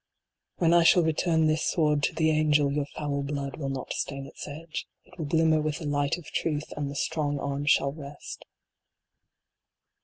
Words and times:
When 0.57 0.73
I 0.73 0.81
shall 0.81 1.03
return 1.03 1.45
this 1.45 1.61
sword 1.61 2.01
to 2.01 2.15
the 2.15 2.31
angel, 2.31 2.71
your 2.73 2.87
foul 2.95 3.21
blood 3.21 3.57
will 3.57 3.69
not 3.69 3.93
stain 3.93 4.25
its 4.25 4.47
edge. 4.47 4.87
It 5.05 5.15
will 5.19 5.25
glimmer 5.27 5.61
with 5.61 5.77
the 5.77 5.85
light 5.85 6.17
of 6.17 6.25
truth, 6.31 6.73
and 6.75 6.89
the 6.89 6.95
strong 6.95 7.37
arm 7.37 7.67
shall 7.67 7.91
rest. 7.91 8.43